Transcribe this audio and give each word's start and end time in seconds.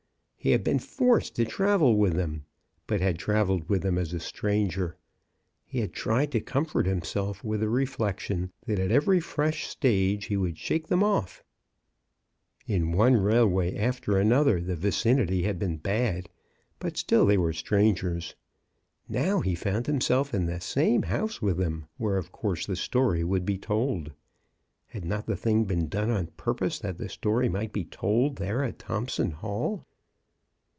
He 0.43 0.49
had 0.53 0.63
been 0.63 0.79
forced 0.79 1.35
to 1.35 1.45
travel 1.45 1.95
with 1.97 2.13
them, 2.15 2.45
but 2.87 2.99
had 2.99 3.19
travelled 3.19 3.69
with 3.69 3.83
them 3.83 3.99
as 3.99 4.11
a 4.11 4.19
stranger. 4.19 4.97
He 5.67 5.81
had 5.81 5.93
tried 5.93 6.31
to 6.31 6.41
comfort 6.41 6.87
him 6.87 7.03
self 7.03 7.43
with 7.43 7.59
the 7.59 7.69
reflection 7.69 8.51
that 8.65 8.79
at 8.79 8.89
every 8.89 9.19
fresh 9.19 9.67
stage 9.67 10.25
he 10.25 10.37
would 10.37 10.57
shake 10.57 10.87
them 10.87 11.03
off. 11.03 11.43
In 12.65 12.91
one 12.91 13.17
railway 13.17 13.77
after 13.77 14.17
another 14.17 14.59
the 14.59 14.75
vicinity 14.75 15.43
had 15.43 15.59
been 15.59 15.77
bad— 15.77 16.27
but 16.79 16.97
still 16.97 17.27
they 17.27 17.37
were 17.37 17.53
strangers. 17.53 18.33
Now 19.07 19.41
he 19.41 19.53
found 19.53 19.85
himself 19.85 20.33
in 20.33 20.47
the 20.47 20.59
same 20.59 21.03
house 21.03 21.39
with 21.39 21.57
them, 21.59 21.85
where 21.97 22.17
of 22.17 22.31
course 22.31 22.65
the 22.65 22.75
story 22.75 23.23
would 23.23 23.45
be 23.45 23.59
told. 23.59 24.11
Had 24.87 25.05
not 25.05 25.27
the 25.27 25.35
thjng 25.35 25.67
been 25.67 25.87
done 25.87 26.09
on 26.09 26.27
purpose 26.35 26.79
that 26.79 26.97
the 26.97 27.09
story 27.09 27.47
might 27.47 27.71
be 27.71 27.85
told 27.85 28.37
there 28.37 28.63
at 28.63 28.79
Thompson 28.79 29.29
Hall? 29.29 29.85